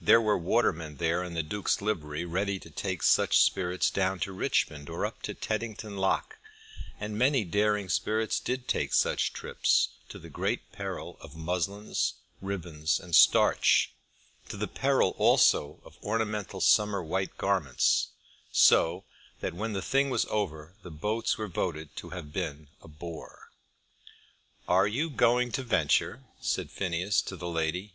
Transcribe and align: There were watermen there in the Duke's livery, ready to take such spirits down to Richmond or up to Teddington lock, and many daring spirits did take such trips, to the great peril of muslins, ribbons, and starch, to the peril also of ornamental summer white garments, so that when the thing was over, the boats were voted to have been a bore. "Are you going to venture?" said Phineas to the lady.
There 0.00 0.22
were 0.22 0.38
watermen 0.38 0.96
there 0.96 1.22
in 1.22 1.34
the 1.34 1.42
Duke's 1.42 1.82
livery, 1.82 2.24
ready 2.24 2.58
to 2.60 2.70
take 2.70 3.02
such 3.02 3.36
spirits 3.42 3.90
down 3.90 4.18
to 4.20 4.32
Richmond 4.32 4.88
or 4.88 5.04
up 5.04 5.20
to 5.24 5.34
Teddington 5.34 5.98
lock, 5.98 6.38
and 6.98 7.18
many 7.18 7.44
daring 7.44 7.90
spirits 7.90 8.40
did 8.40 8.68
take 8.68 8.94
such 8.94 9.34
trips, 9.34 9.88
to 10.08 10.18
the 10.18 10.30
great 10.30 10.72
peril 10.72 11.18
of 11.20 11.36
muslins, 11.36 12.14
ribbons, 12.40 12.98
and 12.98 13.14
starch, 13.14 13.92
to 14.48 14.56
the 14.56 14.66
peril 14.66 15.14
also 15.18 15.82
of 15.84 15.98
ornamental 16.02 16.62
summer 16.62 17.02
white 17.02 17.36
garments, 17.36 18.08
so 18.50 19.04
that 19.40 19.52
when 19.52 19.74
the 19.74 19.82
thing 19.82 20.08
was 20.08 20.24
over, 20.30 20.74
the 20.82 20.90
boats 20.90 21.36
were 21.36 21.48
voted 21.48 21.94
to 21.96 22.08
have 22.08 22.32
been 22.32 22.68
a 22.80 22.88
bore. 22.88 23.50
"Are 24.66 24.86
you 24.88 25.10
going 25.10 25.52
to 25.52 25.62
venture?" 25.62 26.24
said 26.40 26.70
Phineas 26.70 27.20
to 27.20 27.36
the 27.36 27.46
lady. 27.46 27.92